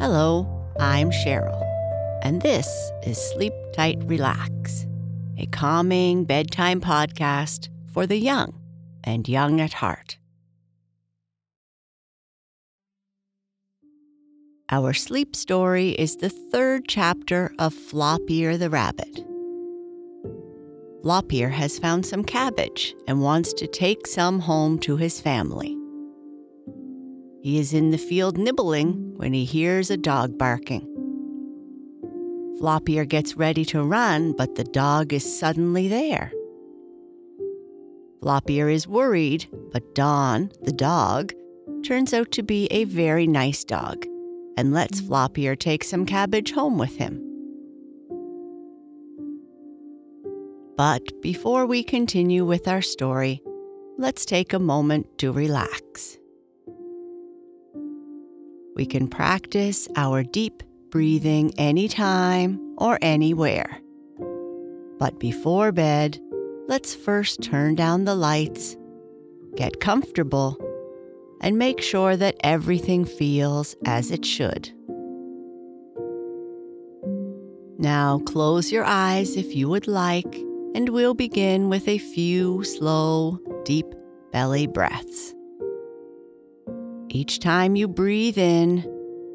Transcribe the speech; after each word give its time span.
Hello, 0.00 0.48
I'm 0.80 1.10
Cheryl, 1.10 1.62
and 2.22 2.40
this 2.40 2.66
is 3.02 3.18
Sleep 3.32 3.52
Tight 3.74 3.98
Relax, 4.04 4.86
a 5.36 5.44
calming 5.48 6.24
bedtime 6.24 6.80
podcast 6.80 7.68
for 7.92 8.06
the 8.06 8.16
young 8.16 8.58
and 9.04 9.28
young 9.28 9.60
at 9.60 9.74
heart. 9.74 10.16
Our 14.70 14.94
sleep 14.94 15.36
story 15.36 15.90
is 15.90 16.16
the 16.16 16.30
third 16.30 16.88
chapter 16.88 17.52
of 17.58 17.74
Flop 17.74 18.22
Ear 18.30 18.56
the 18.56 18.70
Rabbit. 18.70 19.22
Flop 21.02 21.30
Ear 21.30 21.50
has 21.50 21.78
found 21.78 22.06
some 22.06 22.24
cabbage 22.24 22.94
and 23.06 23.20
wants 23.20 23.52
to 23.52 23.66
take 23.66 24.06
some 24.06 24.40
home 24.40 24.78
to 24.78 24.96
his 24.96 25.20
family. 25.20 25.79
He 27.42 27.58
is 27.58 27.72
in 27.72 27.90
the 27.90 27.98
field 27.98 28.36
nibbling 28.36 29.14
when 29.16 29.32
he 29.32 29.44
hears 29.44 29.90
a 29.90 29.96
dog 29.96 30.36
barking. 30.36 30.86
Flop 32.58 32.88
Ear 32.90 33.06
gets 33.06 33.36
ready 33.36 33.64
to 33.66 33.82
run, 33.82 34.32
but 34.32 34.54
the 34.54 34.64
dog 34.64 35.14
is 35.14 35.38
suddenly 35.38 35.88
there. 35.88 36.30
Flop 38.20 38.50
Ear 38.50 38.68
is 38.68 38.86
worried, 38.86 39.48
but 39.72 39.94
Don, 39.94 40.52
the 40.62 40.72
dog, 40.72 41.32
turns 41.82 42.12
out 42.12 42.30
to 42.32 42.42
be 42.42 42.66
a 42.66 42.84
very 42.84 43.26
nice 43.26 43.64
dog 43.64 44.04
and 44.58 44.74
lets 44.74 45.00
Flop 45.00 45.38
Ear 45.38 45.56
take 45.56 45.82
some 45.82 46.04
cabbage 46.04 46.52
home 46.52 46.76
with 46.76 46.94
him. 46.96 47.26
But 50.76 51.22
before 51.22 51.64
we 51.64 51.82
continue 51.82 52.44
with 52.44 52.68
our 52.68 52.82
story, 52.82 53.42
let's 53.96 54.26
take 54.26 54.52
a 54.52 54.58
moment 54.58 55.06
to 55.18 55.32
relax. 55.32 56.19
We 58.80 58.86
can 58.86 59.08
practice 59.08 59.86
our 59.94 60.22
deep 60.22 60.62
breathing 60.88 61.52
anytime 61.58 62.58
or 62.78 62.98
anywhere. 63.02 63.78
But 64.98 65.20
before 65.20 65.70
bed, 65.70 66.18
let's 66.66 66.94
first 66.94 67.42
turn 67.42 67.74
down 67.74 68.06
the 68.06 68.14
lights, 68.14 68.78
get 69.54 69.80
comfortable, 69.80 70.56
and 71.42 71.58
make 71.58 71.82
sure 71.82 72.16
that 72.16 72.38
everything 72.42 73.04
feels 73.04 73.76
as 73.84 74.10
it 74.10 74.24
should. 74.24 74.70
Now 77.76 78.20
close 78.20 78.72
your 78.72 78.84
eyes 78.84 79.36
if 79.36 79.54
you 79.54 79.68
would 79.68 79.88
like, 79.88 80.34
and 80.74 80.88
we'll 80.88 81.12
begin 81.12 81.68
with 81.68 81.86
a 81.86 81.98
few 81.98 82.64
slow, 82.64 83.38
deep 83.66 83.94
belly 84.32 84.66
breaths. 84.66 85.34
Each 87.12 87.40
time 87.40 87.74
you 87.74 87.88
breathe 87.88 88.38
in, 88.38 88.84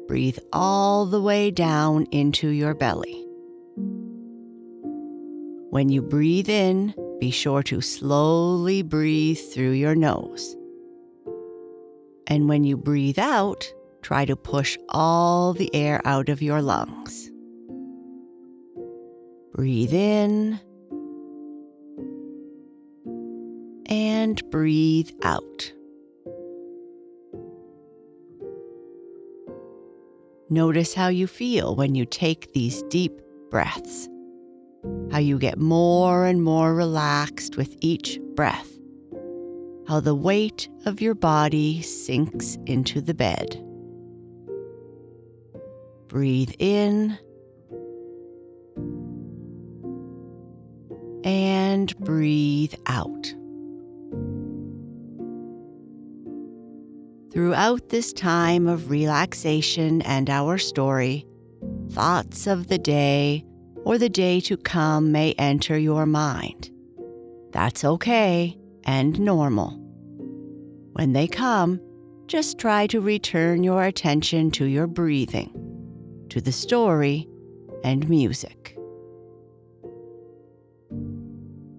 breathe 0.08 0.38
all 0.50 1.04
the 1.04 1.20
way 1.20 1.50
down 1.50 2.06
into 2.10 2.48
your 2.48 2.72
belly. 2.72 3.22
When 5.68 5.90
you 5.90 6.00
breathe 6.00 6.48
in, 6.48 6.94
be 7.20 7.30
sure 7.30 7.62
to 7.64 7.82
slowly 7.82 8.80
breathe 8.80 9.38
through 9.52 9.72
your 9.72 9.94
nose. 9.94 10.56
And 12.26 12.48
when 12.48 12.64
you 12.64 12.78
breathe 12.78 13.18
out, 13.18 13.70
try 14.00 14.24
to 14.24 14.36
push 14.36 14.78
all 14.88 15.52
the 15.52 15.72
air 15.74 16.00
out 16.06 16.30
of 16.30 16.40
your 16.40 16.62
lungs. 16.62 17.30
Breathe 19.52 19.92
in 19.92 20.58
and 23.84 24.50
breathe 24.50 25.10
out. 25.22 25.72
Notice 30.48 30.94
how 30.94 31.08
you 31.08 31.26
feel 31.26 31.74
when 31.74 31.96
you 31.96 32.06
take 32.06 32.52
these 32.52 32.82
deep 32.84 33.20
breaths, 33.50 34.08
how 35.10 35.18
you 35.18 35.38
get 35.38 35.58
more 35.58 36.24
and 36.24 36.42
more 36.42 36.72
relaxed 36.72 37.56
with 37.56 37.76
each 37.80 38.20
breath, 38.36 38.78
how 39.88 39.98
the 39.98 40.14
weight 40.14 40.68
of 40.84 41.00
your 41.00 41.14
body 41.14 41.82
sinks 41.82 42.56
into 42.66 43.00
the 43.00 43.14
bed. 43.14 43.60
Breathe 46.06 46.52
in 46.60 47.18
and 51.24 51.96
breathe 51.98 52.74
out. 52.86 53.34
Throughout 57.36 57.90
this 57.90 58.14
time 58.14 58.66
of 58.66 58.88
relaxation 58.88 60.00
and 60.00 60.30
our 60.30 60.56
story, 60.56 61.26
thoughts 61.90 62.46
of 62.46 62.68
the 62.68 62.78
day 62.78 63.44
or 63.84 63.98
the 63.98 64.08
day 64.08 64.40
to 64.40 64.56
come 64.56 65.12
may 65.12 65.34
enter 65.34 65.76
your 65.76 66.06
mind. 66.06 66.70
That's 67.52 67.84
okay 67.84 68.58
and 68.84 69.20
normal. 69.20 69.78
When 70.92 71.12
they 71.12 71.28
come, 71.28 71.78
just 72.26 72.58
try 72.58 72.86
to 72.86 73.02
return 73.02 73.62
your 73.62 73.84
attention 73.84 74.50
to 74.52 74.64
your 74.64 74.86
breathing, 74.86 75.52
to 76.30 76.40
the 76.40 76.52
story, 76.52 77.28
and 77.84 78.08
music. 78.08 78.78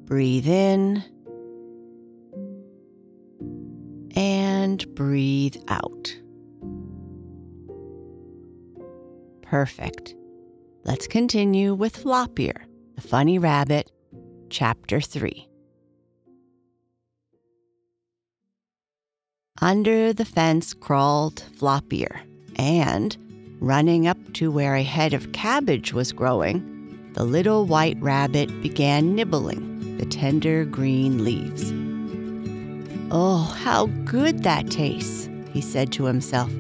Breathe 0.06 0.48
in 0.48 1.04
and 4.18 4.84
breathe 4.96 5.56
out. 5.68 6.18
Perfect. 9.44 10.16
Let's 10.84 11.06
continue 11.06 11.76
with 11.76 11.96
Flop 11.96 12.40
Ear, 12.40 12.66
the 12.96 13.02
funny 13.02 13.38
rabbit, 13.38 13.92
chapter 14.50 15.00
3. 15.00 15.48
Under 19.62 20.14
the 20.14 20.26
fence 20.26 20.74
crawled 20.74 21.44
Flop 21.56 21.94
Ear, 21.94 22.20
and, 22.56 23.16
running 23.60 24.08
up 24.08 24.18
to 24.34 24.50
where 24.50 24.76
a 24.76 24.84
head 24.84 25.14
of 25.14 25.32
cabbage 25.32 25.94
was 25.94 26.12
growing, 26.12 27.12
the 27.14 27.24
little 27.24 27.68
white 27.68 27.98
rabbit 28.02 28.62
began 28.64 29.14
nibbling 29.14 29.98
the 29.98 30.06
tender 30.08 30.66
green 30.66 31.24
leaves. 31.24 31.72
Oh, 33.10 33.38
how 33.38 33.86
good 34.04 34.44
that 34.44 34.70
tastes, 34.70 35.30
he 35.54 35.62
said 35.62 35.94
to 35.94 36.04
himself. 36.04 36.52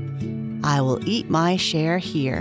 I 0.63 0.79
will 0.79 1.05
eat 1.07 1.29
my 1.29 1.57
share 1.57 1.97
here 1.97 2.39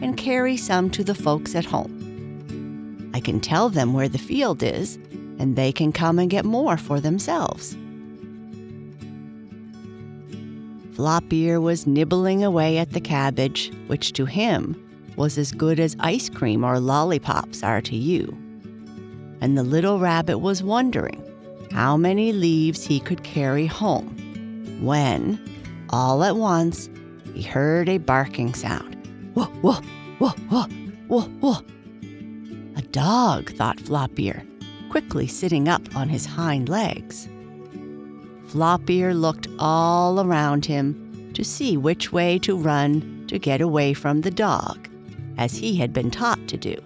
and 0.00 0.16
carry 0.16 0.56
some 0.56 0.88
to 0.90 1.04
the 1.04 1.14
folks 1.14 1.54
at 1.54 1.66
home. 1.66 3.10
I 3.12 3.20
can 3.20 3.40
tell 3.40 3.68
them 3.68 3.92
where 3.92 4.08
the 4.08 4.16
field 4.18 4.62
is, 4.62 4.96
and 5.38 5.54
they 5.54 5.70
can 5.70 5.92
come 5.92 6.18
and 6.18 6.30
get 6.30 6.46
more 6.46 6.78
for 6.78 6.98
themselves. 6.98 7.76
Flop 10.94 11.30
Ear 11.30 11.60
was 11.60 11.86
nibbling 11.86 12.42
away 12.42 12.78
at 12.78 12.92
the 12.92 13.00
cabbage, 13.00 13.70
which 13.86 14.14
to 14.14 14.24
him 14.24 14.76
was 15.16 15.36
as 15.36 15.52
good 15.52 15.78
as 15.78 15.94
ice 16.00 16.30
cream 16.30 16.64
or 16.64 16.80
lollipops 16.80 17.62
are 17.62 17.82
to 17.82 17.96
you. 17.96 18.34
And 19.42 19.58
the 19.58 19.62
little 19.62 19.98
rabbit 19.98 20.38
was 20.38 20.62
wondering 20.62 21.21
how 21.72 21.96
many 21.96 22.32
leaves 22.32 22.84
he 22.84 23.00
could 23.00 23.22
carry 23.22 23.66
home 23.66 24.16
when, 24.82 25.40
all 25.90 26.24
at 26.24 26.36
once, 26.36 26.90
he 27.34 27.42
heard 27.42 27.88
a 27.88 27.98
barking 27.98 28.52
sound. 28.52 28.96
Whoa, 29.34 29.44
whoa, 29.44 29.80
whoa, 30.18 30.66
whoa, 31.08 31.20
whoa. 31.22 31.56
A 32.76 32.82
dog, 32.82 33.50
thought 33.52 33.80
Flop 33.80 34.18
Ear, 34.18 34.42
quickly 34.90 35.26
sitting 35.26 35.68
up 35.68 35.82
on 35.96 36.08
his 36.08 36.26
hind 36.26 36.68
legs. 36.68 37.28
Flop 38.48 38.90
Ear 38.90 39.14
looked 39.14 39.48
all 39.58 40.20
around 40.20 40.66
him 40.66 41.30
to 41.34 41.44
see 41.44 41.76
which 41.76 42.12
way 42.12 42.38
to 42.40 42.56
run 42.56 43.24
to 43.28 43.38
get 43.38 43.60
away 43.60 43.94
from 43.94 44.20
the 44.20 44.30
dog, 44.30 44.88
as 45.38 45.56
he 45.56 45.76
had 45.76 45.92
been 45.92 46.10
taught 46.10 46.46
to 46.48 46.56
do. 46.56 46.76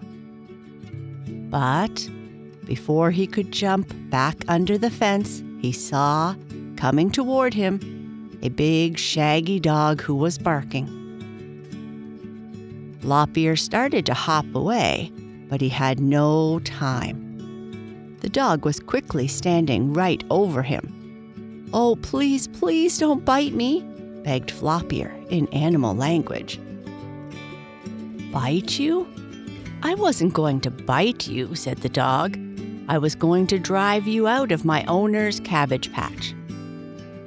But 1.50 2.08
before 2.66 3.10
he 3.10 3.26
could 3.26 3.52
jump 3.52 3.90
back 4.10 4.36
under 4.48 4.76
the 4.76 4.90
fence, 4.90 5.42
he 5.60 5.72
saw, 5.72 6.34
coming 6.76 7.10
toward 7.10 7.54
him, 7.54 8.38
a 8.42 8.50
big, 8.50 8.98
shaggy 8.98 9.58
dog 9.58 10.02
who 10.02 10.14
was 10.14 10.36
barking. 10.36 10.86
Flop 13.00 13.38
Ear 13.38 13.56
started 13.56 14.04
to 14.06 14.14
hop 14.14 14.46
away, 14.54 15.12
but 15.48 15.60
he 15.60 15.68
had 15.68 16.00
no 16.00 16.58
time. 16.64 18.16
The 18.20 18.28
dog 18.28 18.64
was 18.64 18.80
quickly 18.80 19.28
standing 19.28 19.92
right 19.92 20.24
over 20.28 20.62
him. 20.62 21.70
Oh, 21.72 21.96
please, 22.02 22.48
please 22.48 22.98
don't 22.98 23.24
bite 23.24 23.52
me, 23.52 23.84
begged 24.24 24.50
Flop 24.50 24.92
Ear 24.92 25.14
in 25.30 25.46
animal 25.48 25.94
language. 25.94 26.60
Bite 28.32 28.78
you? 28.78 29.06
I 29.82 29.94
wasn't 29.94 30.34
going 30.34 30.60
to 30.62 30.70
bite 30.70 31.28
you, 31.28 31.54
said 31.54 31.78
the 31.78 31.88
dog. 31.88 32.36
I 32.88 32.98
was 32.98 33.14
going 33.14 33.46
to 33.48 33.58
drive 33.58 34.06
you 34.06 34.28
out 34.28 34.52
of 34.52 34.64
my 34.64 34.84
owner's 34.84 35.40
cabbage 35.40 35.92
patch. 35.92 36.34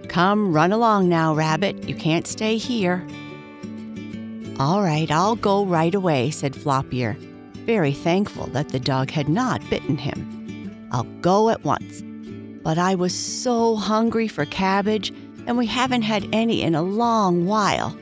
Come, 0.07 0.53
run 0.53 0.71
along 0.71 1.09
now, 1.09 1.33
Rabbit. 1.33 1.87
You 1.87 1.95
can't 1.95 2.25
stay 2.25 2.57
here. 2.57 3.05
All 4.59 4.81
right, 4.81 5.09
I'll 5.11 5.35
go 5.35 5.65
right 5.65 5.93
away, 5.93 6.31
said 6.31 6.55
Flop 6.55 6.93
Ear, 6.93 7.17
very 7.65 7.93
thankful 7.93 8.47
that 8.47 8.69
the 8.69 8.79
dog 8.79 9.11
had 9.11 9.29
not 9.29 9.67
bitten 9.69 9.97
him. 9.97 10.87
I'll 10.91 11.03
go 11.21 11.49
at 11.49 11.63
once. 11.63 12.01
But 12.63 12.77
I 12.77 12.95
was 12.95 13.13
so 13.13 13.75
hungry 13.75 14.27
for 14.27 14.45
cabbage, 14.45 15.11
and 15.47 15.57
we 15.57 15.65
haven't 15.65 16.01
had 16.01 16.27
any 16.33 16.61
in 16.61 16.75
a 16.75 16.81
long 16.81 17.45
while. 17.45 17.97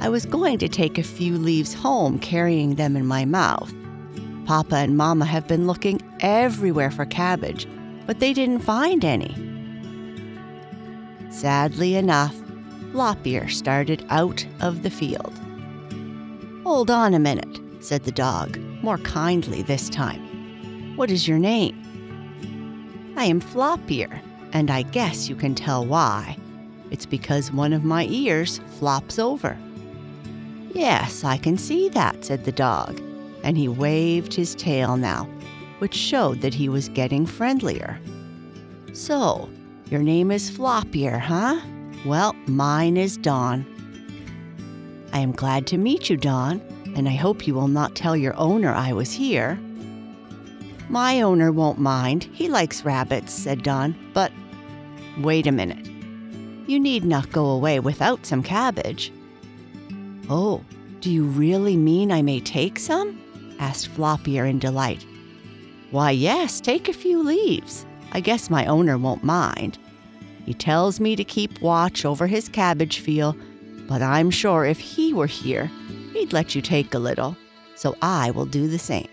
I 0.00 0.08
was 0.08 0.26
going 0.26 0.58
to 0.58 0.68
take 0.68 0.98
a 0.98 1.02
few 1.02 1.38
leaves 1.38 1.72
home, 1.72 2.18
carrying 2.18 2.74
them 2.74 2.96
in 2.96 3.06
my 3.06 3.24
mouth. 3.24 3.72
Papa 4.44 4.76
and 4.76 4.96
Mama 4.96 5.24
have 5.24 5.46
been 5.46 5.66
looking 5.66 6.00
everywhere 6.20 6.90
for 6.90 7.06
cabbage, 7.06 7.66
but 8.06 8.20
they 8.20 8.32
didn't 8.32 8.60
find 8.60 9.04
any. 9.04 9.34
Sadly 11.30 11.96
enough, 11.96 12.34
Flop 12.92 13.26
Ear 13.26 13.48
started 13.48 14.06
out 14.10 14.46
of 14.60 14.82
the 14.82 14.90
field. 14.90 15.32
Hold 16.62 16.90
on 16.90 17.12
a 17.14 17.18
minute, 17.18 17.60
said 17.80 18.04
the 18.04 18.12
dog, 18.12 18.58
more 18.82 18.98
kindly 18.98 19.62
this 19.62 19.88
time. 19.88 20.22
What 20.96 21.10
is 21.10 21.26
your 21.26 21.38
name? 21.38 21.80
I 23.16 23.24
am 23.24 23.40
Flop 23.40 23.90
Ear, 23.90 24.22
and 24.52 24.70
I 24.70 24.82
guess 24.82 25.28
you 25.28 25.36
can 25.36 25.54
tell 25.54 25.84
why. 25.84 26.36
It's 26.90 27.06
because 27.06 27.50
one 27.50 27.72
of 27.72 27.84
my 27.84 28.06
ears 28.06 28.60
flops 28.78 29.18
over. 29.18 29.58
Yes, 30.72 31.24
I 31.24 31.36
can 31.36 31.58
see 31.58 31.88
that, 31.90 32.24
said 32.24 32.44
the 32.44 32.52
dog, 32.52 33.00
and 33.44 33.56
he 33.56 33.68
waved 33.68 34.34
his 34.34 34.54
tail 34.54 34.96
now, 34.96 35.28
which 35.78 35.94
showed 35.94 36.40
that 36.40 36.54
he 36.54 36.68
was 36.68 36.88
getting 36.88 37.26
friendlier. 37.26 38.00
So, 38.92 39.48
your 39.90 40.02
name 40.02 40.30
is 40.30 40.50
Flop 40.50 40.96
Ear, 40.96 41.18
huh? 41.18 41.60
Well, 42.06 42.34
mine 42.46 42.96
is 42.96 43.16
Don. 43.18 43.66
I 45.12 45.20
am 45.20 45.32
glad 45.32 45.66
to 45.68 45.78
meet 45.78 46.10
you, 46.10 46.16
Don, 46.16 46.60
and 46.96 47.08
I 47.08 47.12
hope 47.12 47.46
you 47.46 47.54
will 47.54 47.68
not 47.68 47.94
tell 47.94 48.16
your 48.16 48.34
owner 48.36 48.72
I 48.72 48.92
was 48.92 49.12
here. 49.12 49.58
My 50.88 51.20
owner 51.20 51.52
won't 51.52 51.78
mind. 51.78 52.28
He 52.32 52.48
likes 52.48 52.84
rabbits, 52.84 53.32
said 53.32 53.62
Don, 53.62 53.94
But 54.14 54.32
wait 55.20 55.46
a 55.46 55.52
minute. 55.52 55.86
You 56.66 56.80
need 56.80 57.04
not 57.04 57.30
go 57.30 57.46
away 57.46 57.78
without 57.78 58.24
some 58.24 58.42
cabbage. 58.42 59.12
Oh, 60.30 60.64
do 61.00 61.10
you 61.10 61.24
really 61.24 61.76
mean 61.76 62.10
I 62.10 62.22
may 62.22 62.40
take 62.40 62.78
some? 62.78 63.20
Asked 63.58 63.88
Flop 63.88 64.26
Ear 64.28 64.46
in 64.46 64.58
delight. 64.58 65.04
Why, 65.90 66.10
yes, 66.10 66.60
take 66.60 66.88
a 66.88 66.92
few 66.92 67.22
leaves. 67.22 67.86
I 68.12 68.20
guess 68.20 68.50
my 68.50 68.66
owner 68.66 68.98
won't 68.98 69.24
mind. 69.24 69.78
He 70.44 70.54
tells 70.54 71.00
me 71.00 71.16
to 71.16 71.24
keep 71.24 71.60
watch 71.60 72.04
over 72.04 72.26
his 72.26 72.48
cabbage 72.48 73.00
field, 73.00 73.36
but 73.88 74.02
I'm 74.02 74.30
sure 74.30 74.64
if 74.64 74.78
he 74.78 75.12
were 75.12 75.26
here, 75.26 75.70
he'd 76.12 76.32
let 76.32 76.54
you 76.54 76.62
take 76.62 76.94
a 76.94 76.98
little. 76.98 77.36
So 77.76 77.96
I 78.02 78.30
will 78.30 78.46
do 78.46 78.68
the 78.68 78.78
same. 78.78 79.08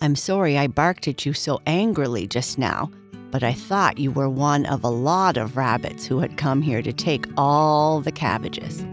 I'm 0.00 0.16
sorry 0.16 0.56
I 0.56 0.68
barked 0.68 1.08
at 1.08 1.26
you 1.26 1.32
so 1.32 1.60
angrily 1.66 2.26
just 2.26 2.58
now, 2.58 2.90
but 3.30 3.42
I 3.42 3.52
thought 3.52 3.98
you 3.98 4.12
were 4.12 4.28
one 4.28 4.64
of 4.66 4.84
a 4.84 4.88
lot 4.88 5.36
of 5.36 5.56
rabbits 5.56 6.06
who 6.06 6.20
had 6.20 6.38
come 6.38 6.62
here 6.62 6.82
to 6.82 6.92
take 6.92 7.26
all 7.36 8.00
the 8.00 8.12
cabbages. 8.12 8.84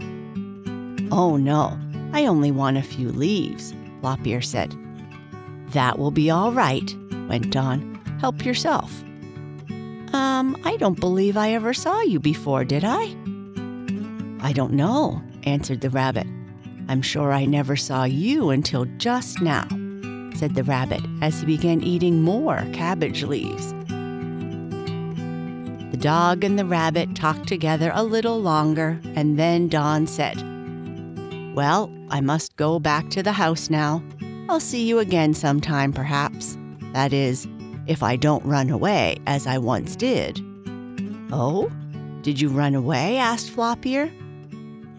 Oh 1.12 1.36
no, 1.36 1.78
I 2.12 2.26
only 2.26 2.50
want 2.50 2.78
a 2.78 2.82
few 2.82 3.10
leaves, 3.10 3.74
Lop 4.02 4.26
Ear 4.26 4.42
said. 4.42 4.74
That 5.70 5.98
will 5.98 6.10
be 6.10 6.30
all 6.30 6.52
right, 6.52 6.94
went 7.28 7.56
on. 7.56 7.94
Help 8.20 8.44
yourself. 8.44 9.02
Um, 10.12 10.56
I 10.64 10.76
don't 10.78 10.98
believe 10.98 11.36
I 11.36 11.52
ever 11.52 11.74
saw 11.74 12.00
you 12.02 12.20
before, 12.20 12.64
did 12.64 12.84
I? 12.84 13.14
I 14.40 14.52
don't 14.52 14.72
know, 14.72 15.22
answered 15.44 15.80
the 15.80 15.90
rabbit. 15.90 16.26
I'm 16.88 17.02
sure 17.02 17.32
I 17.32 17.44
never 17.44 17.76
saw 17.76 18.04
you 18.04 18.50
until 18.50 18.84
just 18.96 19.40
now 19.40 19.66
said 20.36 20.54
the 20.54 20.64
rabbit 20.64 21.00
as 21.22 21.40
he 21.40 21.46
began 21.46 21.82
eating 21.82 22.22
more 22.22 22.64
cabbage 22.72 23.24
leaves. 23.24 23.72
The 25.90 25.98
dog 25.98 26.44
and 26.44 26.58
the 26.58 26.66
rabbit 26.66 27.14
talked 27.16 27.48
together 27.48 27.90
a 27.94 28.04
little 28.04 28.40
longer, 28.40 29.00
and 29.14 29.38
then 29.38 29.68
Don 29.68 30.06
said, 30.06 30.36
Well, 31.56 31.90
I 32.10 32.20
must 32.20 32.54
go 32.56 32.78
back 32.78 33.08
to 33.08 33.22
the 33.22 33.32
house 33.32 33.70
now. 33.70 34.02
I'll 34.50 34.60
see 34.60 34.86
you 34.86 34.98
again 34.98 35.32
sometime, 35.32 35.90
perhaps. 35.90 36.58
That 36.92 37.14
is, 37.14 37.48
if 37.86 38.02
I 38.02 38.14
don't 38.14 38.44
run 38.44 38.68
away 38.68 39.16
as 39.26 39.46
I 39.46 39.56
once 39.56 39.96
did. 39.96 40.38
Oh? 41.32 41.72
Did 42.20 42.42
you 42.42 42.50
run 42.50 42.74
away? 42.74 43.16
asked 43.16 43.48
Flop 43.48 43.86
Ear. 43.86 44.12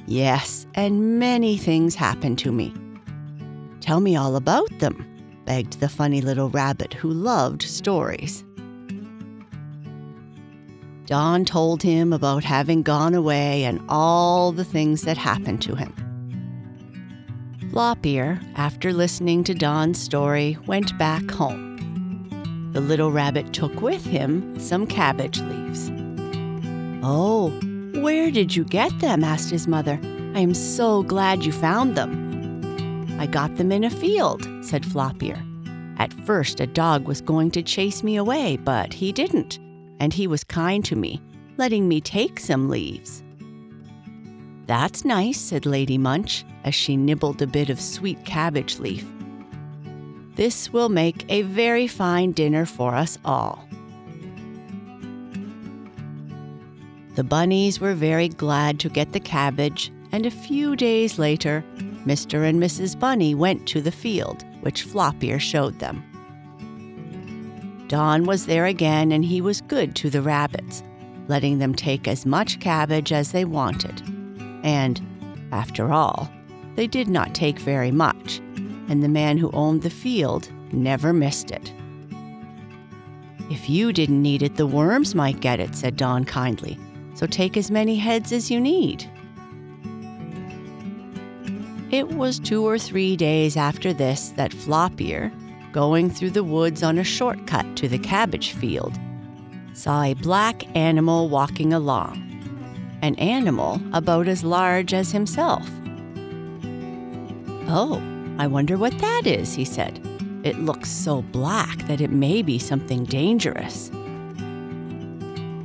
Yes, 0.08 0.66
and 0.74 1.20
many 1.20 1.58
things 1.58 1.94
happened 1.94 2.40
to 2.40 2.52
me. 2.52 2.74
Tell 3.80 4.00
me 4.00 4.16
all 4.16 4.36
about 4.36 4.80
them, 4.80 5.06
begged 5.46 5.80
the 5.80 5.88
funny 5.88 6.22
little 6.22 6.50
rabbit 6.50 6.92
who 6.92 7.12
loved 7.12 7.62
stories. 7.62 8.44
Don 11.06 11.46
told 11.46 11.84
him 11.84 12.12
about 12.12 12.44
having 12.44 12.82
gone 12.82 13.14
away 13.14 13.64
and 13.64 13.80
all 13.88 14.52
the 14.52 14.66
things 14.66 15.04
that 15.04 15.20
happened 15.20 15.62
to 15.62 15.76
him. 15.76 15.94
Flop 17.72 18.06
Ear, 18.06 18.40
after 18.56 18.94
listening 18.94 19.44
to 19.44 19.54
Don's 19.54 20.02
story, 20.02 20.58
went 20.66 20.98
back 20.98 21.30
home. 21.30 22.70
The 22.74 22.82
little 22.82 23.12
rabbit 23.12 23.54
took 23.54 23.82
with 23.82 24.06
him 24.06 24.58
some 24.60 24.88
cabbage 24.88 25.40
leaves. 25.42 25.92
Oh, 27.04 27.50
where 28.02 28.32
did 28.32 28.56
you 28.56 28.64
get 28.64 28.98
them? 29.00 29.24
asked 29.24 29.50
his 29.50 29.68
mother. 29.68 30.00
I 30.34 30.40
am 30.40 30.54
so 30.54 31.04
glad 31.04 31.46
you 31.46 31.52
found 31.52 31.96
them. 31.96 33.16
I 33.20 33.28
got 33.28 33.58
them 33.58 33.72
in 33.72 33.84
a 33.84 33.90
field, 33.90 34.48
said 34.64 34.86
Flop 34.86 35.22
Ear. 35.22 35.44
At 35.98 36.14
first, 36.26 36.60
a 36.60 36.68
dog 36.68 37.08
was 37.08 37.22
going 37.22 37.52
to 37.52 37.62
chase 37.64 38.02
me 38.02 38.16
away, 38.16 38.58
but 38.58 38.94
he 38.94 39.12
didn't, 39.12 39.60
and 40.00 40.14
he 40.14 40.28
was 40.28 40.44
kind 40.44 40.86
to 40.86 40.96
me, 40.96 41.22
letting 41.58 41.88
me 41.88 42.00
take 42.00 42.40
some 42.40 42.70
leaves. 42.70 43.24
That's 44.68 45.06
nice, 45.06 45.40
said 45.40 45.66
Lady 45.66 45.98
Munch 45.98 46.46
as 46.66 46.76
she 46.76 46.98
nibbled 46.98 47.42
a 47.42 47.48
bit 47.48 47.70
of 47.70 47.80
sweet 47.80 48.24
cabbage 48.26 48.80
leaf. 48.80 49.06
This 50.36 50.72
will 50.74 50.90
make 50.90 51.26
a 51.30 51.44
very 51.44 51.88
fine 51.88 52.34
dinner 52.34 52.66
for 52.66 52.94
us 52.94 53.18
all. 53.24 53.68
The 57.16 57.24
bunnies 57.24 57.80
were 57.80 57.96
very 57.96 58.28
glad 58.28 58.80
to 58.82 58.90
get 58.90 59.14
the 59.14 59.22
cabbage, 59.22 59.92
and 60.12 60.26
a 60.26 60.32
few 60.32 60.76
days 60.76 61.18
later, 61.18 61.64
Mr. 62.06 62.48
and 62.48 62.62
Mrs. 62.62 63.00
Bunny 63.00 63.34
went 63.34 63.68
to 63.70 63.82
the 63.82 63.92
field, 63.92 64.44
which 64.62 64.84
Flop 64.84 65.24
Ear 65.24 65.40
showed 65.40 65.80
them. 65.80 66.04
Don 67.88 68.26
was 68.26 68.46
there 68.46 68.66
again, 68.66 69.14
and 69.14 69.24
he 69.24 69.40
was 69.40 69.62
good 69.62 69.96
to 69.96 70.10
the 70.10 70.22
rabbits, 70.22 70.84
letting 71.30 71.58
them 71.58 71.74
take 71.74 72.08
as 72.08 72.26
much 72.26 72.60
cabbage 72.60 73.14
as 73.14 73.32
they 73.32 73.46
wanted. 73.46 74.17
And, 74.68 75.02
after 75.54 75.94
all, 75.94 76.30
they 76.76 76.88
did 76.88 77.08
not 77.08 77.34
take 77.34 77.58
very 77.58 77.90
much, 77.90 78.40
and 78.90 79.02
the 79.02 79.08
man 79.08 79.38
who 79.38 79.50
owned 79.52 79.82
the 79.82 79.90
field 79.90 80.52
never 80.74 81.14
missed 81.14 81.52
it. 81.52 81.74
If 83.50 83.70
you 83.70 83.94
didn't 83.94 84.22
need 84.22 84.44
it, 84.44 84.58
the 84.58 84.68
worms 84.68 85.16
might 85.16 85.40
get 85.40 85.62
it, 85.62 85.74
said 85.74 85.96
Don 85.96 86.26
kindly. 86.26 86.78
So 87.14 87.26
take 87.26 87.56
as 87.56 87.72
many 87.72 87.96
heads 87.96 88.34
as 88.34 88.52
you 88.52 88.60
need. 88.60 89.10
It 91.90 92.10
was 92.10 92.38
two 92.38 92.68
or 92.68 92.78
three 92.78 93.16
days 93.16 93.56
after 93.56 93.94
this 93.94 94.34
that 94.36 94.52
Flop 94.52 95.00
Ear, 95.00 95.32
going 95.72 96.10
through 96.10 96.32
the 96.32 96.44
woods 96.44 96.84
on 96.84 96.98
a 96.98 97.06
shortcut 97.06 97.78
to 97.78 97.88
the 97.88 98.00
cabbage 98.00 98.52
field, 98.52 99.00
saw 99.72 100.04
a 100.04 100.14
black 100.16 100.76
animal 100.76 101.30
walking 101.30 101.72
along. 101.72 102.27
An 103.02 103.16
animal 103.16 103.82
about 103.94 104.28
as 104.28 104.44
large 104.44 104.94
as 104.94 105.12
himself. 105.12 105.70
Oh, 107.70 108.02
I 108.38 108.48
wonder 108.48 108.78
what 108.78 108.98
that 109.00 109.24
is, 109.26 109.54
he 109.54 109.66
said. 109.66 110.00
It 110.44 110.60
looks 110.60 110.90
so 110.90 111.22
black 111.22 111.80
that 111.88 112.02
it 112.02 112.12
may 112.12 112.42
be 112.42 112.60
something 112.60 113.04
dangerous. 113.04 113.90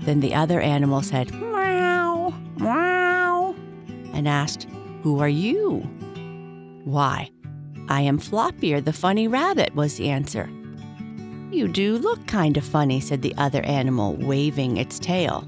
Then 0.05 0.21
the 0.21 0.35
other 0.35 0.61
animal 0.61 1.03
said, 1.03 1.33
Meow, 1.33 2.35
meow, 2.59 3.55
and 4.13 4.27
asked, 4.27 4.67
Who 5.03 5.21
are 5.21 5.29
you? 5.29 5.79
Why, 6.85 7.31
I 7.89 8.01
am 8.01 8.19
Flop 8.19 8.55
Ear 8.63 8.81
the 8.81 8.93
funny 8.93 9.29
rabbit, 9.29 9.75
was 9.75 9.97
the 9.97 10.09
answer. 10.09 10.51
You 11.53 11.69
do 11.69 11.99
look 11.99 12.27
kind 12.27 12.57
of 12.57 12.65
funny, 12.65 12.99
said 12.99 13.23
the 13.23 13.35
other 13.37 13.63
animal, 13.63 14.17
waving 14.17 14.79
its 14.79 14.99
tail. 14.99 15.47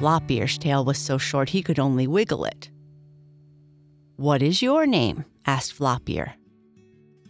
Flop 0.00 0.30
Ear's 0.30 0.56
tail 0.56 0.82
was 0.82 0.96
so 0.96 1.18
short 1.18 1.50
he 1.50 1.62
could 1.62 1.78
only 1.78 2.06
wiggle 2.06 2.46
it. 2.46 2.70
What 4.16 4.40
is 4.40 4.62
your 4.62 4.86
name? 4.86 5.26
asked 5.44 5.74
Flop 5.74 6.08
Ear. 6.08 6.32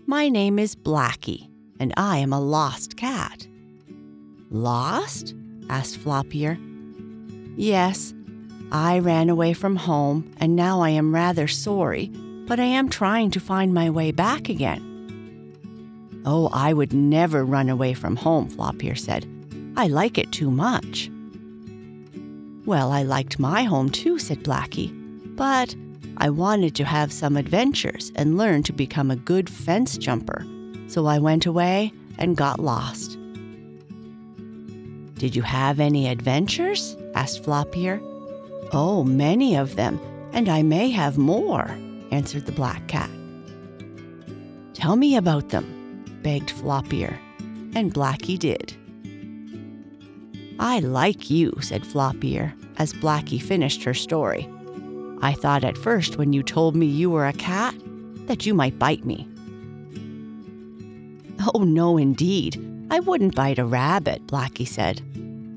My 0.06 0.28
name 0.28 0.56
is 0.56 0.76
Blackie, 0.76 1.50
and 1.80 1.92
I 1.96 2.18
am 2.18 2.32
a 2.32 2.40
lost 2.40 2.96
cat. 2.96 3.44
Lost? 4.50 5.34
asked 5.68 5.96
Flop 5.96 6.32
Ear. 6.32 6.60
Yes, 7.56 8.14
I 8.70 9.00
ran 9.00 9.30
away 9.30 9.52
from 9.52 9.74
home, 9.74 10.32
and 10.36 10.54
now 10.54 10.80
I 10.80 10.90
am 10.90 11.12
rather 11.12 11.48
sorry, 11.48 12.06
but 12.46 12.60
I 12.60 12.66
am 12.66 12.88
trying 12.88 13.32
to 13.32 13.40
find 13.40 13.74
my 13.74 13.90
way 13.90 14.12
back 14.12 14.48
again. 14.48 14.86
Oh, 16.24 16.48
I 16.52 16.72
would 16.72 16.92
never 16.92 17.44
run 17.44 17.68
away 17.68 17.94
from 17.94 18.14
home, 18.14 18.48
Flop 18.48 18.84
Ear 18.84 18.94
said. 18.94 19.26
I 19.76 19.88
like 19.88 20.18
it 20.18 20.30
too 20.30 20.52
much. 20.52 21.10
Well, 22.66 22.92
I 22.92 23.02
liked 23.02 23.38
my 23.38 23.62
home 23.64 23.90
too, 23.90 24.18
said 24.18 24.42
Blackie, 24.44 24.92
but 25.36 25.74
I 26.18 26.28
wanted 26.28 26.74
to 26.76 26.84
have 26.84 27.12
some 27.12 27.36
adventures 27.36 28.12
and 28.14 28.36
learn 28.36 28.62
to 28.64 28.72
become 28.72 29.10
a 29.10 29.16
good 29.16 29.48
fence 29.48 29.96
jumper, 29.96 30.46
so 30.86 31.06
I 31.06 31.18
went 31.18 31.46
away 31.46 31.92
and 32.18 32.36
got 32.36 32.60
lost. 32.60 33.16
Did 35.14 35.34
you 35.34 35.42
have 35.42 35.80
any 35.80 36.08
adventures? 36.08 36.96
asked 37.14 37.44
Flop 37.44 37.76
Ear. 37.76 38.00
Oh, 38.72 39.04
many 39.04 39.56
of 39.56 39.76
them, 39.76 39.98
and 40.32 40.48
I 40.48 40.62
may 40.62 40.90
have 40.90 41.18
more, 41.18 41.76
answered 42.10 42.46
the 42.46 42.52
black 42.52 42.86
cat. 42.86 43.10
Tell 44.74 44.96
me 44.96 45.16
about 45.16 45.48
them, 45.48 46.04
begged 46.22 46.50
Flop 46.50 46.92
Ear, 46.92 47.18
and 47.74 47.92
Blackie 47.92 48.38
did. 48.38 48.74
I 50.60 50.80
like 50.80 51.30
you, 51.30 51.56
said 51.62 51.86
Flop 51.86 52.22
Ear, 52.22 52.54
as 52.76 52.92
Blackie 52.92 53.40
finished 53.40 53.82
her 53.82 53.94
story. 53.94 54.46
I 55.22 55.32
thought 55.32 55.64
at 55.64 55.78
first 55.78 56.18
when 56.18 56.34
you 56.34 56.42
told 56.42 56.76
me 56.76 56.84
you 56.84 57.08
were 57.08 57.26
a 57.26 57.32
cat 57.32 57.74
that 58.26 58.44
you 58.44 58.52
might 58.52 58.78
bite 58.78 59.06
me. 59.06 59.26
Oh, 61.54 61.64
no, 61.64 61.96
indeed. 61.96 62.62
I 62.90 63.00
wouldn't 63.00 63.34
bite 63.34 63.58
a 63.58 63.64
rabbit, 63.64 64.26
Blackie 64.26 64.68
said. 64.68 65.00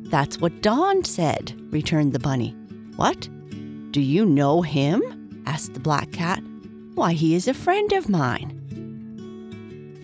That's 0.10 0.40
what 0.40 0.62
Don 0.62 1.04
said, 1.04 1.54
returned 1.70 2.14
the 2.14 2.20
bunny. 2.20 2.52
What? 2.96 3.28
Do 3.92 4.00
you 4.00 4.26
know 4.26 4.62
him? 4.62 5.04
asked 5.46 5.74
the 5.74 5.82
black 5.82 6.14
cat. 6.14 6.42
Why, 6.96 7.12
he 7.12 7.36
is 7.36 7.50
a 7.50 7.54
friend 7.54 7.92
of 7.92 8.08
mine. 8.08 8.58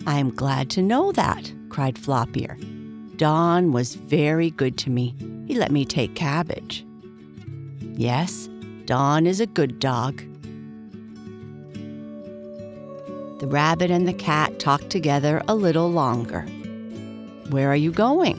I'm 0.06 0.28
glad 0.28 0.68
to 0.70 0.82
know 0.82 1.10
that, 1.12 1.50
cried 1.70 1.98
Flop 1.98 2.36
Ear. 2.36 2.58
Don 3.20 3.72
was 3.72 3.96
very 3.96 4.50
good 4.50 4.78
to 4.78 4.88
me. 4.88 5.14
He 5.46 5.54
let 5.54 5.70
me 5.70 5.84
take 5.84 6.14
cabbage. 6.14 6.86
Yes, 7.92 8.48
Don 8.86 9.26
is 9.26 9.40
a 9.40 9.46
good 9.46 9.78
dog. 9.78 10.22
The 13.40 13.46
rabbit 13.46 13.90
and 13.90 14.08
the 14.08 14.14
cat 14.14 14.58
talked 14.58 14.88
together 14.88 15.42
a 15.48 15.54
little 15.54 15.90
longer. 15.90 16.46
Where 17.50 17.70
are 17.70 17.76
you 17.76 17.92
going? 17.92 18.38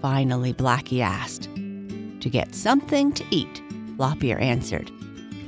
Finally, 0.00 0.54
Blackie 0.54 1.02
asked. 1.02 1.50
To 2.20 2.30
get 2.30 2.54
something 2.54 3.12
to 3.12 3.24
eat, 3.30 3.62
Lop-Ear 3.98 4.38
answered. 4.38 4.90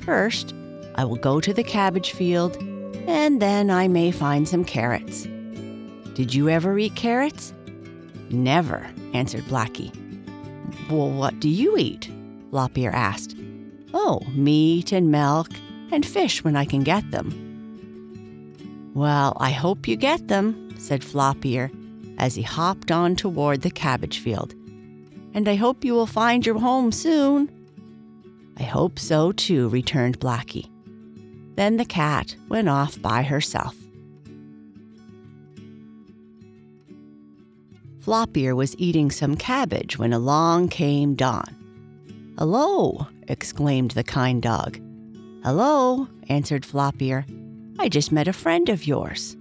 First, 0.03 0.55
I 0.97 1.07
will 1.07 1.17
go 1.17 1.41
to 1.41 1.55
the 1.55 1.65
cabbage 1.65 2.13
field, 2.13 2.59
and 3.07 3.41
then 3.41 3.71
I 3.71 3.89
may 3.89 4.11
find 4.11 4.47
some 4.47 4.67
carrots. 4.67 5.27
Did 6.13 6.35
you 6.35 6.51
ever 6.51 6.79
eat 6.79 6.95
carrots? 6.95 7.55
Never, 8.31 8.87
answered 9.15 9.45
Blackie. 9.45 9.93
Well, 10.91 11.11
what 11.11 11.41
do 11.41 11.49
you 11.49 11.77
eat? 11.77 12.11
Flop 12.51 12.77
Ear 12.79 12.91
asked. 12.91 13.37
Oh, 13.95 14.21
meat 14.35 14.93
and 14.93 15.11
milk 15.11 15.49
and 15.91 16.05
fish 16.05 16.43
when 16.45 16.57
I 16.57 16.65
can 16.65 16.83
get 16.83 17.11
them. 17.11 17.43
Well, 18.95 19.37
I 19.41 19.51
hope 19.51 19.87
you 19.87 19.97
get 19.97 20.29
them, 20.29 20.75
said 20.79 21.05
Flop 21.05 21.45
Ear 21.45 21.71
as 22.19 22.35
he 22.35 22.43
hopped 22.43 22.91
on 22.91 23.15
toward 23.15 23.63
the 23.63 23.71
cabbage 23.71 24.21
field. 24.21 24.55
And 25.35 25.49
I 25.49 25.55
hope 25.55 25.85
you 25.85 25.93
will 25.93 26.07
find 26.07 26.47
your 26.47 26.59
home 26.59 26.93
soon. 26.93 27.51
I 28.59 28.63
hope 28.63 28.99
so 28.99 29.33
too, 29.33 29.69
returned 29.69 30.19
Blackie. 30.19 30.71
Then 31.57 31.77
the 31.77 31.85
cat 31.85 32.35
went 32.49 32.69
off 32.69 33.01
by 33.03 33.23
herself. 33.23 33.77
Flop 38.07 38.37
Ear 38.37 38.55
was 38.55 38.77
eating 38.79 39.11
some 39.11 39.35
cabbage 39.35 39.99
when 39.99 40.13
along 40.13 40.69
came 40.69 41.17
Don. 41.17 41.57
Hello, 42.39 43.09
exclaimed 43.27 43.91
the 43.91 44.05
kind 44.05 44.41
dog. 44.41 44.79
Hello, 45.43 46.07
answered 46.29 46.65
Flop 46.65 47.03
Ear. 47.03 47.27
I 47.81 47.89
just 47.89 48.13
met 48.13 48.29
a 48.29 48.33
friend 48.33 48.69
of 48.69 48.87
yours. 48.87 49.37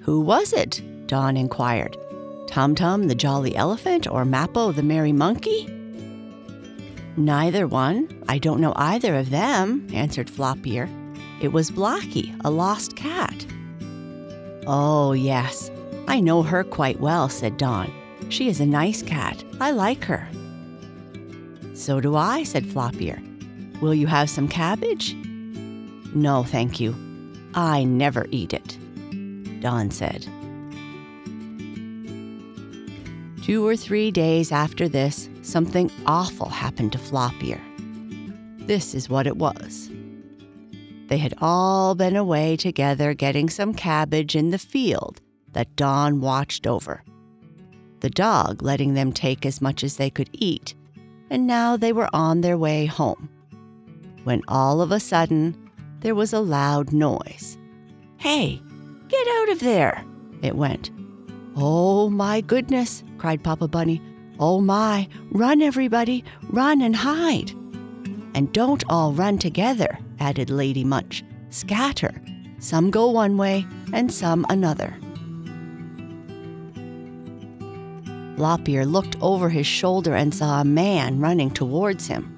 Who 0.00 0.20
was 0.20 0.52
it? 0.52 0.82
Don 1.06 1.36
inquired. 1.36 1.96
Tum 2.48 2.74
Tum 2.74 3.06
the 3.06 3.14
jolly 3.14 3.54
elephant 3.54 4.08
or 4.08 4.24
Mappo 4.24 4.74
the 4.74 4.82
merry 4.82 5.12
monkey? 5.12 5.68
Neither 7.16 7.68
one. 7.68 8.08
I 8.28 8.38
don't 8.38 8.60
know 8.60 8.72
either 8.74 9.14
of 9.14 9.30
them, 9.30 9.86
answered 9.94 10.28
Flop 10.28 10.66
Ear. 10.66 10.90
It 11.40 11.52
was 11.52 11.70
Blackie, 11.70 12.36
a 12.44 12.50
lost 12.50 12.96
cat. 12.96 13.46
Oh, 14.66 15.12
yes. 15.12 15.70
I 16.08 16.20
know 16.20 16.42
her 16.42 16.64
quite 16.64 17.00
well, 17.00 17.28
said 17.28 17.56
Don. 17.56 17.90
She 18.28 18.48
is 18.48 18.60
a 18.60 18.66
nice 18.66 19.02
cat. 19.02 19.42
I 19.60 19.70
like 19.70 20.04
her. 20.04 20.28
So 21.74 22.00
do 22.00 22.16
I, 22.16 22.42
said 22.42 22.66
Flop 22.66 23.00
Ear. 23.00 23.22
Will 23.80 23.94
you 23.94 24.06
have 24.06 24.28
some 24.28 24.48
cabbage? 24.48 25.14
No, 26.14 26.44
thank 26.44 26.80
you. 26.80 26.94
I 27.54 27.84
never 27.84 28.26
eat 28.30 28.52
it, 28.52 28.78
Don 29.60 29.90
said. 29.90 30.26
Two 33.42 33.66
or 33.66 33.74
three 33.74 34.10
days 34.10 34.52
after 34.52 34.88
this, 34.88 35.28
something 35.42 35.90
awful 36.06 36.48
happened 36.48 36.92
to 36.92 36.98
Flop 36.98 37.34
Ear. 37.42 37.60
This 38.58 38.94
is 38.94 39.08
what 39.08 39.26
it 39.26 39.38
was. 39.38 39.90
They 41.08 41.18
had 41.18 41.34
all 41.40 41.94
been 41.94 42.16
away 42.16 42.56
together 42.56 43.14
getting 43.14 43.50
some 43.50 43.74
cabbage 43.74 44.36
in 44.36 44.50
the 44.50 44.58
field 44.58 45.21
that 45.52 45.74
Don 45.76 46.20
watched 46.20 46.66
over. 46.66 47.02
The 48.00 48.10
dog 48.10 48.62
letting 48.62 48.94
them 48.94 49.12
take 49.12 49.46
as 49.46 49.60
much 49.60 49.84
as 49.84 49.96
they 49.96 50.10
could 50.10 50.30
eat 50.32 50.74
and 51.32 51.46
now 51.46 51.78
they 51.78 51.94
were 51.94 52.10
on 52.12 52.42
their 52.42 52.58
way 52.58 52.84
home. 52.84 53.28
When 54.24 54.42
all 54.48 54.82
of 54.82 54.92
a 54.92 55.00
sudden, 55.00 55.56
there 56.00 56.14
was 56.14 56.34
a 56.34 56.40
loud 56.40 56.92
noise. 56.92 57.56
Hey, 58.18 58.60
get 59.08 59.26
out 59.38 59.48
of 59.48 59.60
there! 59.60 60.04
It 60.42 60.56
went. 60.56 60.90
Oh 61.56 62.10
my 62.10 62.42
goodness, 62.42 63.02
cried 63.16 63.42
Papa 63.42 63.66
Bunny. 63.66 64.02
Oh 64.38 64.60
my, 64.60 65.08
run 65.30 65.62
everybody, 65.62 66.22
run 66.50 66.82
and 66.82 66.94
hide. 66.94 67.52
And 68.34 68.52
don't 68.52 68.84
all 68.90 69.14
run 69.14 69.38
together, 69.38 69.98
added 70.20 70.50
Lady 70.50 70.84
Munch. 70.84 71.24
Scatter. 71.48 72.12
Some 72.58 72.90
go 72.90 73.08
one 73.08 73.38
way 73.38 73.66
and 73.94 74.12
some 74.12 74.44
another. 74.50 74.94
Flop 78.36 78.66
Ear 78.68 78.86
looked 78.86 79.16
over 79.20 79.48
his 79.50 79.66
shoulder 79.66 80.14
and 80.14 80.34
saw 80.34 80.60
a 80.60 80.64
man 80.64 81.20
running 81.20 81.50
towards 81.50 82.06
him. 82.06 82.28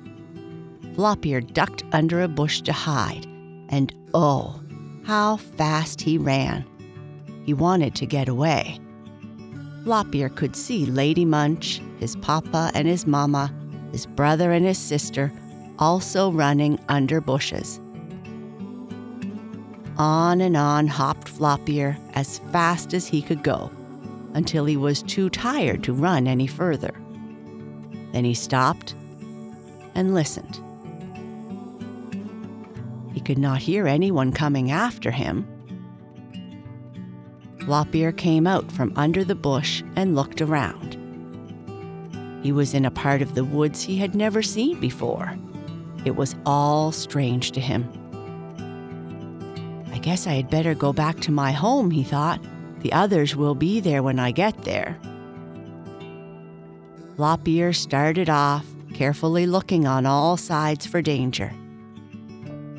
Flop 0.95 1.25
Ear 1.25 1.41
ducked 1.41 1.85
under 1.93 2.23
a 2.23 2.29
bush 2.29 2.61
to 2.63 2.73
hide, 2.73 3.27
and 3.69 3.95
oh, 4.13 4.61
how 5.05 5.37
fast 5.37 6.01
he 6.01 6.19
ran! 6.19 6.65
He 7.47 7.55
wanted 7.55 7.95
to 7.97 8.07
get 8.07 8.29
away. 8.29 8.79
Flop 9.85 10.15
Ear 10.15 10.29
could 10.29 10.57
see 10.57 10.87
Lady 10.87 11.25
Munch, 11.25 11.81
his 12.01 12.17
papa 12.17 12.71
and 12.75 12.89
his 12.89 13.07
mamma, 13.07 13.55
his 13.93 14.07
brother 14.07 14.51
and 14.51 14.65
his 14.65 14.79
sister, 14.79 15.33
also 15.79 16.33
running 16.33 16.79
under 16.89 17.21
bushes. 17.21 17.81
On 19.97 20.41
and 20.41 20.57
on 20.57 20.89
hopped 20.89 21.29
Floppier 21.29 21.97
as 22.15 22.39
fast 22.51 22.95
as 22.95 23.07
he 23.07 23.23
could 23.23 23.45
go 23.45 23.71
until 24.35 24.65
he 24.65 24.77
was 24.77 25.03
too 25.03 25.31
tired 25.31 25.83
to 25.85 25.93
run 25.93 26.27
any 26.27 26.47
further. 26.47 26.93
Then 28.13 28.25
he 28.25 28.35
stopped 28.35 28.95
and 29.95 30.15
listened. 30.15 30.61
He 33.13 33.21
could 33.21 33.39
not 33.39 33.59
hear 33.59 33.87
anyone 33.87 34.33
coming 34.33 34.71
after 34.71 35.11
him. 35.11 35.49
Flop 37.61 37.95
Ear 37.95 38.13
came 38.13 38.47
out 38.47 38.71
from 38.71 38.93
under 38.97 39.25
the 39.25 39.35
bush 39.35 39.83
and 39.97 40.15
looked 40.15 40.43
around. 40.43 40.99
He 42.43 42.53
was 42.53 42.75
in 42.75 42.85
a 42.85 42.91
part 42.91 43.23
of 43.23 43.35
the 43.35 43.45
woods 43.45 43.83
he 43.83 43.97
had 43.97 44.15
never 44.15 44.43
seen 44.43 44.79
before. 44.79 45.33
It 46.05 46.17
was 46.17 46.35
all 46.45 46.93
strange 46.93 47.53
to 47.53 47.61
him. 47.61 47.89
I 49.93 49.99
guess 49.99 50.27
I 50.27 50.33
had 50.33 50.51
better 50.51 50.75
go 50.75 50.93
back 50.93 51.21
to 51.21 51.33
my 51.33 51.53
home, 51.53 51.91
he 51.91 52.03
thought. 52.03 52.41
The 52.85 52.93
others 52.93 53.35
will 53.35 53.55
be 53.55 53.81
there 53.81 54.03
when 54.03 54.19
I 54.19 54.31
get 54.31 54.65
there. 54.65 54.99
Flop 57.17 57.49
Ear 57.49 57.73
started 57.73 58.29
off, 58.29 58.67
carefully 58.93 59.47
looking 59.47 59.87
on 59.87 60.05
all 60.05 60.37
sides 60.37 60.85
for 60.85 61.01
danger. 61.01 61.51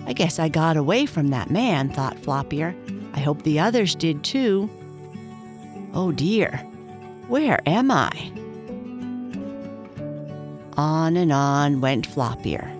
I 0.05 0.13
guess 0.13 0.38
I 0.38 0.47
got 0.47 0.77
away 0.77 1.07
from 1.07 1.29
that 1.29 1.50
man, 1.50 1.89
thought 1.89 2.19
Flop 2.19 2.53
Ear. 2.53 2.75
I 3.15 3.19
hope 3.19 3.41
the 3.41 3.59
others 3.59 3.95
did 3.95 4.24
too. 4.24 4.69
Oh 5.95 6.12
dear, 6.12 6.55
where 7.27 7.59
am 7.65 7.89
I? 7.89 8.12
On 10.77 11.17
and 11.17 11.33
on 11.33 11.81
went 11.81 12.05
Flop 12.05 12.45
Ear. 12.45 12.71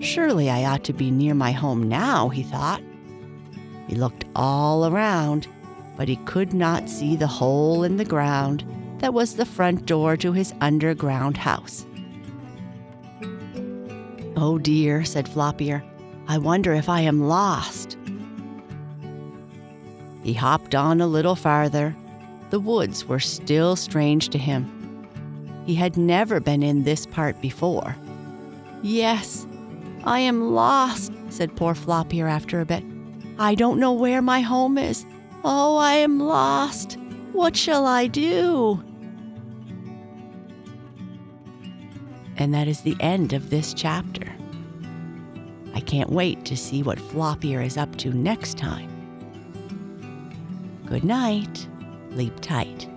Surely 0.00 0.50
I 0.50 0.66
ought 0.66 0.84
to 0.84 0.92
be 0.92 1.10
near 1.10 1.32
my 1.32 1.52
home 1.52 1.88
now, 1.88 2.28
he 2.28 2.42
thought. 2.42 2.82
He 3.88 3.94
looked 3.94 4.24
all 4.34 4.86
around, 4.86 5.46
but 5.96 6.08
he 6.08 6.16
could 6.16 6.52
not 6.52 6.88
see 6.88 7.16
the 7.16 7.26
hole 7.26 7.84
in 7.84 7.96
the 7.96 8.04
ground 8.04 8.64
that 8.98 9.14
was 9.14 9.36
the 9.36 9.44
front 9.44 9.86
door 9.86 10.16
to 10.16 10.32
his 10.32 10.54
underground 10.60 11.36
house. 11.36 11.86
Oh 14.36 14.58
dear, 14.58 15.04
said 15.04 15.28
Flop 15.28 15.60
Ear. 15.62 15.82
I 16.28 16.38
wonder 16.38 16.74
if 16.74 16.88
I 16.88 17.00
am 17.00 17.28
lost. 17.28 17.96
He 20.22 20.34
hopped 20.34 20.74
on 20.74 21.00
a 21.00 21.06
little 21.06 21.36
farther. 21.36 21.96
The 22.50 22.60
woods 22.60 23.04
were 23.04 23.20
still 23.20 23.76
strange 23.76 24.28
to 24.30 24.38
him. 24.38 24.72
He 25.66 25.74
had 25.74 25.96
never 25.96 26.40
been 26.40 26.62
in 26.62 26.82
this 26.82 27.06
part 27.06 27.40
before. 27.40 27.96
Yes, 28.82 29.46
I 30.04 30.20
am 30.20 30.54
lost, 30.54 31.12
said 31.28 31.56
poor 31.56 31.74
Flop 31.74 32.12
Ear 32.12 32.28
after 32.28 32.60
a 32.60 32.66
bit. 32.66 32.84
I 33.38 33.54
don't 33.54 33.78
know 33.78 33.92
where 33.92 34.22
my 34.22 34.40
home 34.40 34.78
is. 34.78 35.04
Oh, 35.44 35.76
I 35.76 35.94
am 35.94 36.20
lost. 36.20 36.98
What 37.32 37.56
shall 37.56 37.86
I 37.86 38.06
do? 38.06 38.82
And 42.38 42.54
that 42.54 42.68
is 42.68 42.80
the 42.80 42.96
end 43.00 43.32
of 43.32 43.50
this 43.50 43.74
chapter. 43.74 44.32
I 45.74 45.80
can't 45.80 46.10
wait 46.10 46.44
to 46.46 46.56
see 46.56 46.82
what 46.82 46.98
Flop 46.98 47.44
Ear 47.44 47.60
is 47.60 47.76
up 47.76 47.96
to 47.96 48.10
next 48.10 48.56
time. 48.56 48.90
Good 50.86 51.04
night. 51.04 51.68
Sleep 52.12 52.40
tight. 52.40 52.88